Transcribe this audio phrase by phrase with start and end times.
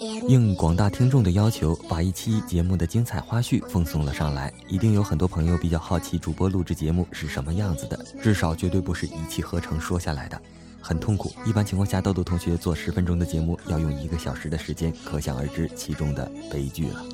[0.00, 4.50] 应广大听众的要求，把一期节目的精彩花絮奉送了上来。
[4.66, 10.40] 一定有很多朋友比较好奇主播录制节目是什么样子的，至少绝对不是一气呵成说下来的，
[10.80, 11.30] 很痛苦。
[11.44, 17.04] 一般情况下，豆豆同学做十分钟的节目要用一个小时的时间，可想而知其中的悲剧了。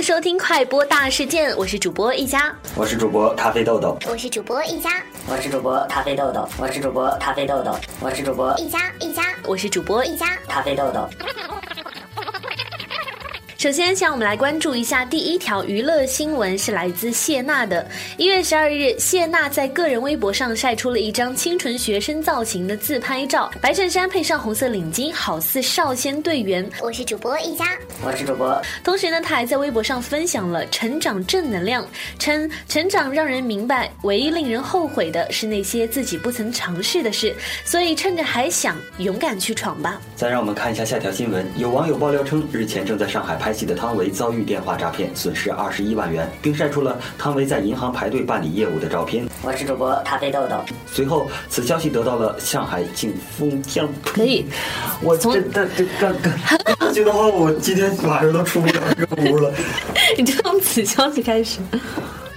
[0.00, 4.90] 迎收听快播大事件，我是主播一家，我是主播咖啡豆豆，我是主播一家，
[5.28, 11.06] 我是主播咖啡豆豆，我是主播咖啡豆豆，我是主播一家一家，我是主播一家咖啡豆豆。
[13.60, 17.86] 首先，让我们来关注一下第一条娱乐新闻，是来自谢娜的。
[18.16, 26.66] 一月十二日，谢娜在个人微博上晒出了一张清纯学生造型的自拍照，白衬衫配上红色领巾，好似少先队员。
[26.80, 27.66] 我是主播一家，
[28.02, 28.58] 我是主播。
[28.82, 31.86] 同时呢，她还在微博上分享了成长正能量，
[32.18, 37.36] 称成长让人明白，唯一令人后悔的是那些自己不曾尝试的事。
[37.66, 40.00] 所以趁着还想，勇敢去闯吧。
[40.16, 43.49] 再让我们看一下下条新闻，有网友爆料称，日前正在上海拍。
[43.50, 49.26] 拍戏的汤唯遭遇电话诈骗，损失二十一万元，并晒出了汤唯在银行排队办理业务的照片。
[49.42, 50.54] 我是主播咖啡豆豆。
[50.86, 53.88] 随后，此消息得到了上海警方将。
[54.06, 54.46] 可以，
[55.02, 56.38] 我从这这干干，
[56.94, 59.52] 这的话，我今天晚上都出不了这个屋了。
[60.16, 61.58] 你就从此消息开始。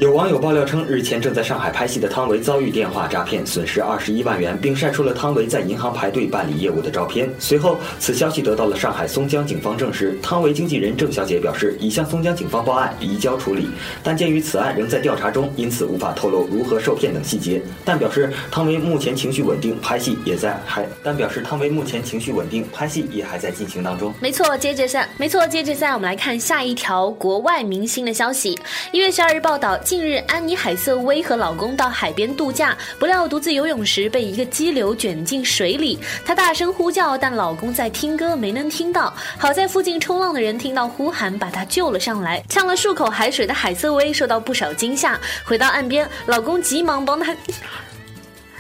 [0.04, 7.34] 有网友爆料称，日前正在上海拍戏的汤唯遭遇电话诈骗，损失二十一万元，并晒出了汤唯在银行排队办理业务的照片。
[7.40, 10.20] 随后，此消息得到了上海松江警方证实。
[10.22, 13.70] 汤唯经纪人郑小姐表示，已向松江警方报案，移交处理。
[14.04, 17.62] 但鉴于此案仍在调查中，因此无法透露如何受骗等细节。
[17.86, 20.86] 但表示汤唯目前情绪稳定，拍戏也在还。
[21.02, 24.14] 但表示汤唯目前情绪稳定，拍戏也还在进行当中。
[24.20, 28.60] 没错，接着下，没错，接着下，我们来看下一条国外明星的消息。
[28.92, 29.80] 一月十二日报道。
[29.94, 36.00] 近日，安妮海瑟薇和老公到海边度假，不料独自游泳时被一个激流卷进水里。
[36.26, 39.14] 她大声呼叫，但老公在听歌，没能听到。
[39.38, 42.44] 好在附近冲浪的人听到呼喊，把她救了上来。
[42.50, 47.36] 呛了数口海水的海瑟薇受到不少惊吓，回到岸边，老公急忙帮她，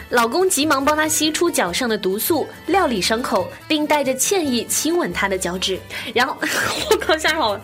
[0.09, 5.79] 老公急忙帮她吸出脚上的毒素，料理伤口，并带着歉意亲吻她的脚趾。
[6.13, 6.37] 然后，
[6.91, 7.61] 我靠，吓跑了。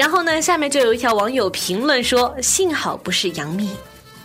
[0.00, 0.40] 然后呢？
[0.40, 3.68] 下面就有一条网友评论说：“幸好不是杨幂。”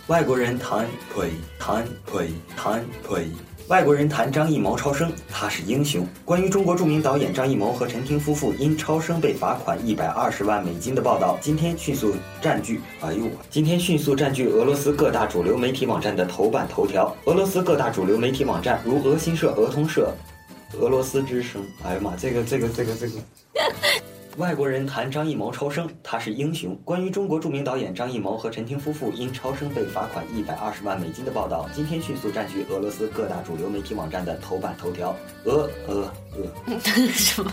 [0.08, 3.28] 外国人谈腿谈腿谈腿，
[3.68, 6.08] 外国人谈张艺谋超生，他是英雄。
[6.24, 17.14] 关于中国著名导演张艺谋和陈婷夫妇因超生被罚款一百二十万美金的报道，今天迅速占据，哎呦，今天迅速占据俄罗斯各大主流媒体网站的头版头条。
[17.26, 20.10] 俄罗斯各大主流媒体网站如俄新社、俄通社、
[20.80, 23.12] 俄罗斯之声，哎呀妈，这个这个这个这个。
[24.36, 26.78] 外国人谈张艺谋超生，他是英雄。
[26.84, 35.16] 关于中国著名导演张艺谋和陈婷夫妇因超生被罚款一百二十万美金的报道，今天迅速占据俄罗斯各大主流媒体网站的头版头条。
[35.44, 36.78] 俄俄俄，
[37.14, 37.50] 什么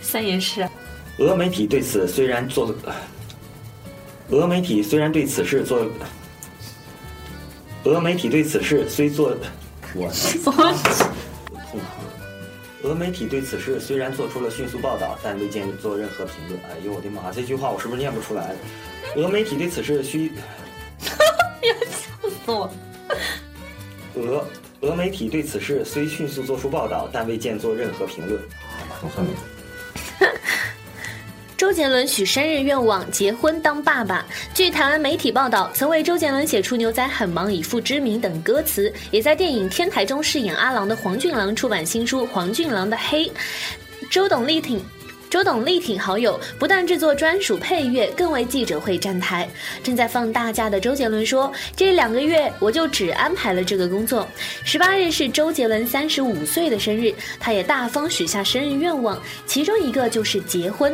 [0.00, 0.68] 三言诗？
[1.18, 2.72] 俄媒体对此虽然做，
[4.30, 5.84] 俄媒体虽然对此事做，
[7.82, 9.36] 俄媒体对此事虽做，
[9.94, 10.06] 我
[10.46, 11.29] 我。
[12.82, 16.58] 俄媒体对此事虽然做出了迅速报道，但未见做任何评论。
[16.64, 17.30] 哎呦我的妈！
[17.30, 18.54] 这句话我是不是念不出来？
[19.16, 20.32] 俄媒体对此事需，
[21.62, 22.70] 要笑死我！
[24.16, 24.46] 俄
[24.80, 28.40] 俄媒体对此事虽迅速做出报道，但未见做任何评论。
[31.70, 34.26] 周杰伦许生日愿望：结婚当爸爸。
[34.52, 43.24] 据台湾媒体报道，曾为周杰伦写出《牛仔很忙以父之名》等歌词，也在电影《天台》中饰演阿郎的黄俊郎出版新书《黄俊郎的黑》。
[44.10, 44.84] 周董力挺。
[45.30, 49.48] 周董力挺好友，不但制作专属配乐，更为记者会站台。
[49.80, 54.26] 正在放大假的周杰伦说：“这两个月我就只安排了这个工作。”
[54.66, 60.92] 十八日是周杰伦三十五岁的生日，他也大方许下生日愿望，其中一个就是结婚。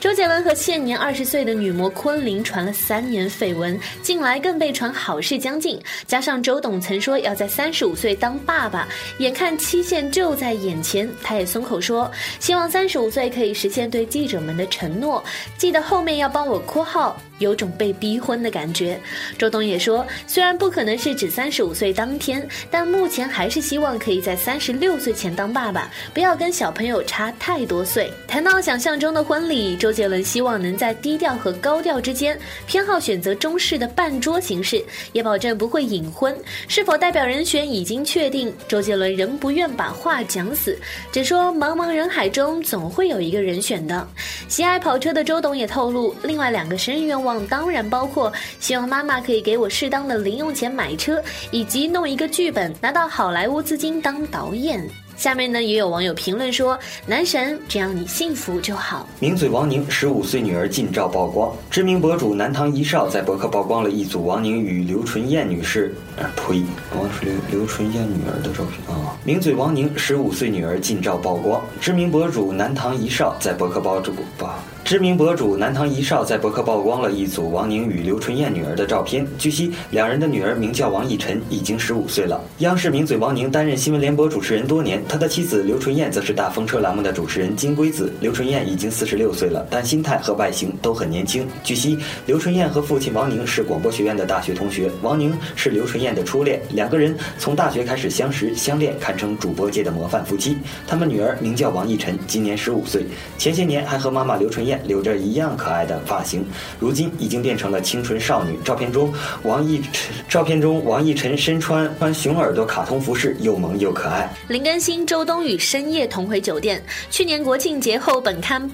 [0.00, 5.78] 周杰伦和现年二十岁的女模昆凌传了三年绯闻，近来更被传好事将近。
[6.06, 8.88] 加上周董曾说要在三十五岁当爸爸，
[9.18, 12.10] 眼看期限就在眼前，他也松口说
[12.40, 13.73] 希望三十五岁可以实。
[13.73, 15.22] 现对记者们的承诺，
[15.58, 17.16] 记得后面要帮我括号。
[17.38, 18.98] 有种被逼婚的感觉。
[19.38, 28.12] 周董也说，虽然不可能是指三十五岁当天，但目前还是希望可以在三十六岁前当爸爸，不要跟小朋友差太多岁。
[28.26, 36.36] 谈到想象中的婚礼，周杰伦希望能在低调和高调之间，偏好选择中式的半桌形式，也保证不会隐婚。
[36.68, 38.52] 是否代表人选已经确定？
[38.68, 40.78] 周杰伦仍不愿把话讲死，
[41.10, 44.06] 只说茫茫人海中总会有一个人选的。
[44.48, 47.44] 喜爱跑车的周董也透露，另外两个生日愿望望。
[47.48, 54.88] 当然包括希望妈妈可以给我适当的零用钱买车，以及弄一个剧本拿到好莱坞资金当导演。
[55.16, 56.76] 下面呢，也有网友评论说
[57.06, 66.64] ：“男神，只要你幸福就好。”名嘴王宁十五岁女儿近照曝光，知名博主南唐一少在博客曝光了一组王宁与刘纯燕女士，啊呸，
[66.98, 69.16] 王是刘刘纯燕女儿的照片啊。
[69.22, 74.58] 名嘴王宁十五岁女儿近照曝光，知名博主南唐一少在博客曝主吧。
[74.84, 79.26] 知名博主南唐一少在博客曝光了一组王宁与刘纯燕女儿的照片。
[79.38, 82.38] 据悉，两人的女儿名叫王艺晨，已经十五岁了。
[82.58, 88.12] 央视名嘴王宁担任新闻联播主持人多年，他的妻子刘纯燕则是大风车栏目的主持人金龟子。
[88.20, 91.48] 刘纯燕已经四十六岁了，但心态和外形都很年轻。
[91.62, 100.58] 据悉，刘纯燕和父亲王宁是广播学院的大学同学，王宁是刘纯燕的初恋，两个人从大学开始相识相恋，堪称主播界的模范夫妻。
[100.86, 103.06] 他们女儿名叫王艺晨，今年十五岁，
[103.38, 104.73] 前些年还和妈妈刘纯燕。
[104.84, 106.44] 留着一样可爱的发型，
[106.78, 108.58] 如今已经变成了清纯少女。
[108.64, 109.12] 照片中，
[109.42, 109.82] 王艺
[110.28, 114.32] 照片中王艺晨身穿穿熊耳朵卡通服饰，又萌又可爱。
[114.48, 116.82] 林更新、周冬雨深夜同回酒店。
[117.10, 118.70] 去年国庆节后，本刊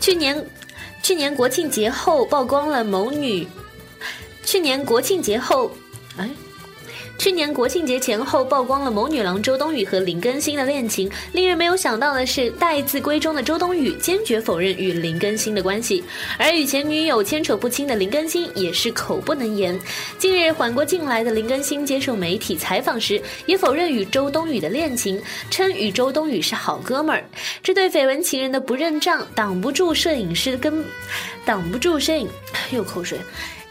[0.00, 0.44] 去年
[1.02, 3.46] 去年国庆节后曝光了某女。
[4.44, 5.70] 去年国庆节后，
[6.16, 6.28] 哎。
[7.16, 11.10] 去年国庆节前后曝光了某女郎周冬雨和林更新的恋情。
[11.32, 16.04] 令人没有想到的是，待字闺中的周冬雨坚决否认与林更新的关系，
[16.38, 19.78] 而与前女友牵扯不清的林更新也是口不能言。
[20.18, 25.20] 近日缓过劲来的林更新接受媒体采访时，也否认与周冬雨的恋情，
[25.50, 27.24] 称与周冬雨是好哥们儿。
[27.62, 30.84] 这对绯闻情人的不认账，挡不住摄影师跟，
[31.44, 32.28] 挡不住摄影，
[32.70, 33.18] 又口水。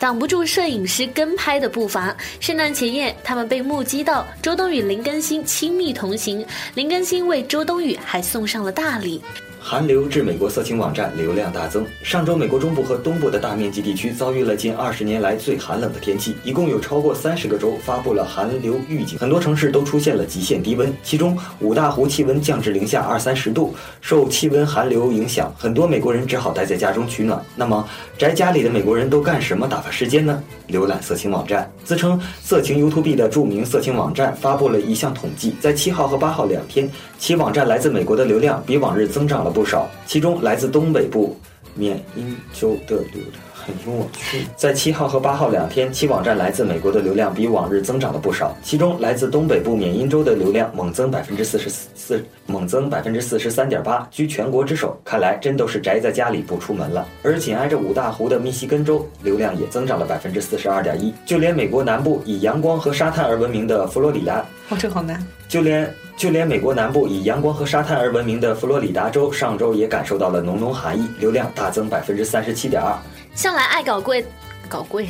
[0.03, 2.13] 挡不住摄影师跟拍的步伐。
[2.41, 6.45] 圣诞前夜，他们被目击到周冬雨、林更新亲密同行，
[6.75, 9.21] 林更新为周冬雨还送上了大礼。
[9.65, 11.85] 寒流致美国色情网站流量大增。
[12.03, 20.93] 上周，美国中部和东部的大面积地区遭遇了近二十年来最寒冷的天气，一共有超过三十个州发布了寒流预警，很多城市都出现了极限低温。
[21.01, 23.73] 其中，五大湖气温降至零下二三十度。
[24.01, 27.41] 受气温寒流影响，很多美国人只好待在家中取暖。
[27.55, 27.87] 那么，
[28.17, 30.43] 宅家里的美国人都干什么打发时间呢？
[30.67, 31.71] 浏览色情网站。
[31.85, 39.52] 自称色情 YouTube 的著名色情网站发布了一项统计，在七号和八号两天，其网站来自美国的流量比往日增长了。
[39.53, 41.37] 不少，其中来自东北部
[41.75, 44.45] 缅因州的流量很有趣。
[44.57, 54.99] 在七号和八号两天，其网站来自美国的流量比往日增长了不少，其中来自东北部缅因州的流量猛增百分之四十四，猛增百分之四十三点八，居全国之首。
[55.05, 57.07] 看来真都是宅在家里不出门了。
[57.23, 65.25] 而紧挨着五大湖的密西根州流量也增长了百分之四十二点一，就连美国南部以阳光和沙滩而闻名的佛罗里达，哇，这好难。
[65.47, 65.93] 就连。
[66.15, 72.95] 就连美国南部以阳光和沙滩而闻名的佛罗里达州，上周也感受到了浓浓寒意，流量大增百分之三十七点二。
[73.33, 74.23] 向来爱搞贵，
[74.69, 75.07] 搞贵。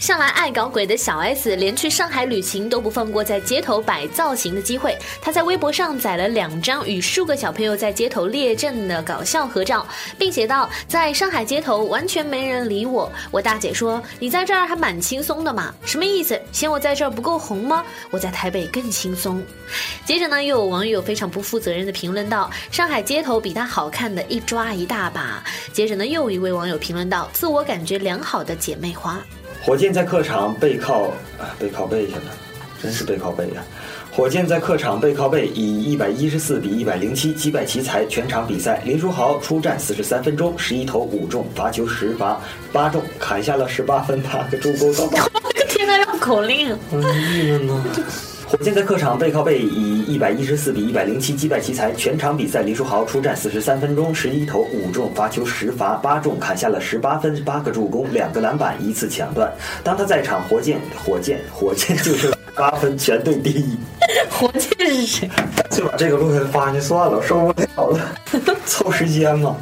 [0.00, 4.96] 向来爱搞鬼的小 S，连去上海旅行都不放过在街头摆造型的机会。
[5.20, 9.86] 她在微博上载了两张与数个小朋友在街头列阵的搞笑合照，
[10.16, 13.12] 并写道：“在上海街头完全没人理我。
[13.30, 16.40] 我大姐说你在这儿还蛮轻松的嘛，什么意思？
[16.50, 17.84] 嫌我在这儿不够红吗？
[18.10, 19.42] 我在台北更轻松。”
[20.06, 25.44] 接着呢，又有网友非常不负责任的评论道：“上海街头比她好看的一抓一大把。”
[25.74, 29.20] 接着呢，又一位网友评论道：“自我感觉良好的姐妹花。”
[29.62, 31.04] 火箭在客场背靠
[31.38, 32.22] 啊背靠背去了，
[32.82, 33.62] 真是背靠背呀！
[34.10, 38.04] 火箭在客场背靠背，以一百一十四比一百零七击败奇才。
[38.06, 42.40] 全场比赛，林书豪出战四十三分钟，十一投五中，罚球十罚
[42.72, 44.88] 八中，砍下了十八分，八个助攻。
[44.88, 46.76] 我的 天呐，绕口令！
[46.92, 47.84] 郁闷呐。
[48.50, 51.92] 火箭在客场背靠背以一百一十四比一百零七击败奇才。
[51.92, 59.52] 全场比赛，林书豪出战四十三分钟，十一投五中，罚球十罚八中，砍下了十八分、八个助攻、两个篮板、一次抢断。
[59.84, 63.78] 当他在场，火箭火箭火箭就是八分，全队第一。
[64.28, 65.30] 火箭是谁？
[65.70, 68.16] 就把这个录下来发上去算了，受不了了，
[68.66, 69.54] 凑时间嘛。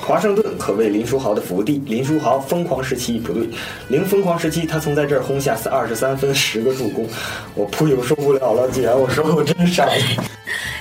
[0.00, 1.80] 华盛顿可谓林书豪的福地。
[1.86, 3.48] 林书豪疯狂时期不对，
[3.88, 7.06] 零疯狂时期，他曾在这儿轰下二十三分、十个助攻。
[7.54, 9.86] 我扑友受不了了，姐，我说我真傻。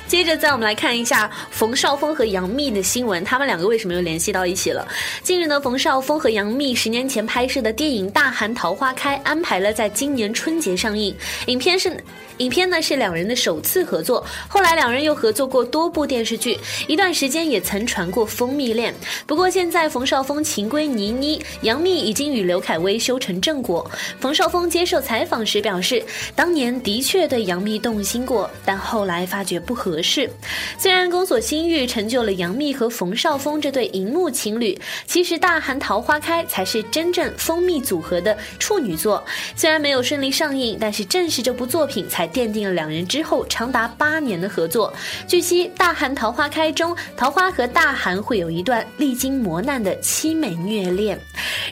[0.10, 4.88] 接着，再我们来看一下冯绍峰和杨幂的新闻，他们两个为什么又联系到一起了？
[5.22, 11.16] 近日呢，冯绍峰和杨幂十年前拍摄的电影《大韩桃花开》安排了在今年春节上映。
[11.46, 11.96] 影片是。
[12.40, 18.96] 影片呢是两人的首次合作，后来两人又合作过多部电视剧，一段时间也曾传过蜂蜜恋。
[19.28, 23.86] 不过现在冯绍峰情归倪妮，杨幂已经与刘恺威修成正果。
[24.22, 26.02] 冯绍峰接受采访时表示，
[26.34, 30.30] 当年的确对杨幂动心过，但后来发觉不合合适。
[30.78, 39.22] 虽然宫锁心玉成就了杨幂和冯绍峰这对荧幕情侣，其实《大韩桃花开》才是真正蜂蜜组合的处女作。
[39.58, 44.94] 虽然没有顺利上映，但是正是这部作品才奠定了两人之后长达八年的合作。
[45.28, 51.20] 据悉，《大韩桃花开》中，桃花和大韩会有一段历经磨难的凄美虐恋。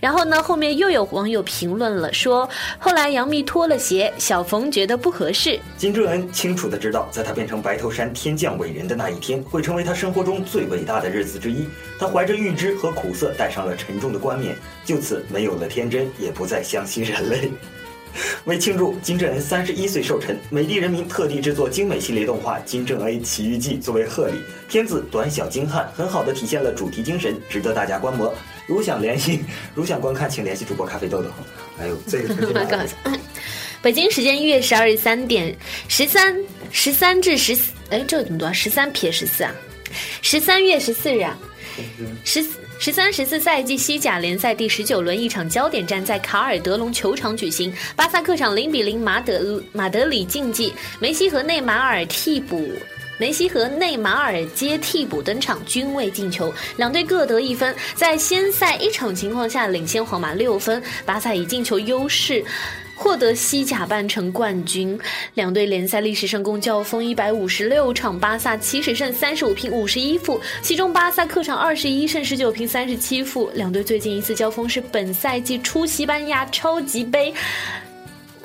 [0.02, 5.58] 然后呢，后面又有网友评论了，说后来杨幂脱了鞋，小冯觉得不合适。
[5.78, 11.68] 金正恩清楚的知道，在他变成白头山天降伟人的那一天，会成为他生活中最伟大的日子之一。
[12.00, 17.52] 他怀着预知和苦涩，戴上了沉重的冠冕，就此没有了天真，也不再相信人类。
[18.46, 24.40] 为庆祝金正恩三十一岁寿辰，美帝人民特地制作精美系列动画《金正恩奇遇记》作为贺礼。
[24.68, 28.34] 片子短小精悍，很好的体现了主题精神，值得大家观摩。
[28.66, 29.42] 如想联系，
[29.76, 31.30] 如想观看，请联系主播咖啡豆豆。
[31.80, 32.88] 哎呦，这个
[33.84, 35.56] 北京时间一月十二日三点
[35.88, 36.36] 十三
[36.72, 38.51] 十三至十四，哎，这怎么读啊？
[38.51, 39.53] 十三撇十四啊？
[40.22, 41.38] 十三月十四日啊？
[42.24, 42.46] 十
[42.79, 52.70] 十三十四赛季西甲联赛第十九轮一场焦点战在卡尔德隆球场举行，巴萨客场零比零马德马德里竞技，梅西和内马尔替补。
[53.20, 57.75] 梅西和内马尔接替补登场，均未进球，两队各得一分。
[57.96, 62.46] 在先赛一场情况下，领先皇马六分，巴萨以进球优势
[62.98, 65.00] 获得西甲半程冠军。
[65.36, 73.50] 两队联赛历史上共交锋一百五十六场，巴萨七十胜三十五平五十一负，其中巴萨客场二十一胜十九平三十七负。
[73.54, 77.34] 两队最近一次交锋是本赛季初西班牙超级杯。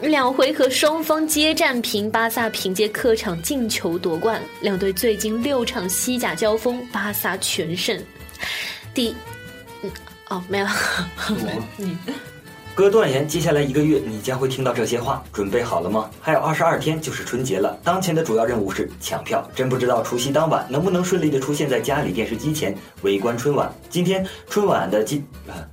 [0.03, 4.43] 两回合双方皆战平，巴萨凭借客场进球夺冠。
[4.61, 7.97] 两队最近六场西甲交锋，巴萨全胜。
[8.93, 9.15] 第，
[9.83, 9.91] 嗯，
[10.29, 10.71] 哦，没了。
[11.79, 11.97] 嗯。
[12.75, 16.09] 哥断言，接下来一个月你将会听到这些话，准备好了吗？
[16.23, 19.47] 还有二十二天就是春节了，当前的主要任务是抢票。
[19.55, 23.71] 真不知道除夕当晚能不能顺利的出现在家里电视机前围观春晚。
[23.91, 25.23] 今天春晚的今，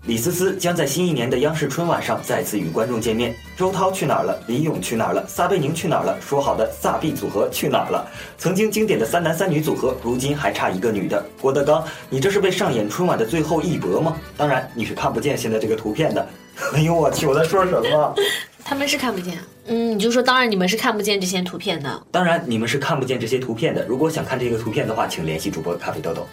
[0.08, 3.34] 李思思将在新一年的央视春晚上再次与观众见面。
[3.56, 4.38] 周涛去哪儿了？
[4.46, 5.26] 李咏去哪儿了？
[5.26, 6.20] 撒贝宁去哪儿了？
[6.20, 8.06] 说好的撒币组合去哪儿了？
[8.38, 11.26] 曾经经典的三男三女组合，如今还差一个女的。
[11.42, 14.18] 郭德纲，你这是被上演春晚的最后一搏吗？
[14.36, 16.28] 当然，你是看不见现在这个图片的。
[16.74, 17.26] 哎呦我去！
[17.26, 18.16] 我在说什么？
[18.64, 19.38] 他们是看不见。
[19.66, 22.04] 嗯，你就说，当然你们是看不见这些图片的。
[22.12, 23.86] 当然你们是看不见这些图片的。
[23.86, 26.28] 如果想看这个图片的话，请联系主播咖啡豆豆。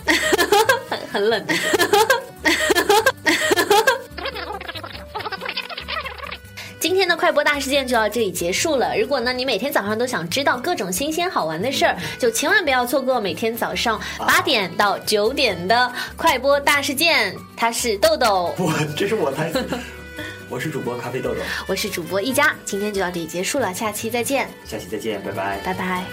[0.88, 1.44] 很 很冷。
[6.78, 8.96] 今天的快播大事件就到这里结束了。
[8.96, 17.34] 如果呢，你每天早上都想知道各种新鲜好玩的事儿，就千万不要错过每天早上八点到九点的快播大事件。
[17.56, 19.66] 他是豆豆，我这是我台词，
[20.56, 22.56] 我是主播咖啡豆豆，我是主播一家。
[22.64, 26.06] 今天就到这里结束了，下期再见，下期再见，拜拜，拜拜。